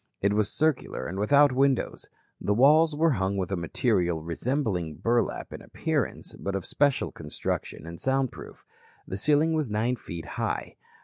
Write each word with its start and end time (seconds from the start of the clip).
It 0.19 0.33
was 0.33 0.51
circular 0.51 1.05
and 1.05 1.19
without 1.19 1.51
windows. 1.51 2.09
The 2.39 2.55
walls 2.55 2.95
were 2.95 3.11
hung 3.11 3.37
with 3.37 3.51
a 3.51 3.55
material 3.55 4.23
resembling 4.23 4.95
burlap 4.95 5.53
in 5.53 5.61
appearance, 5.61 6.33
but 6.39 6.55
of 6.55 6.65
special 6.65 7.11
construction 7.11 7.85
and 7.85 8.01
sound 8.01 8.31
proof. 8.31 8.65
The 9.07 9.15
ceiling 9.17 9.53
was 9.53 9.69
nine 9.69 9.97
feet 9.97 10.25
high. 10.25 10.77